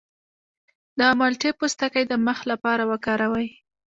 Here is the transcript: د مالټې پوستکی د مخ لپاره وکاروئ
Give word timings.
د 0.99 1.01
مالټې 1.19 1.51
پوستکی 1.59 2.03
د 2.07 2.13
مخ 2.25 2.39
لپاره 2.51 2.83
وکاروئ 2.91 3.47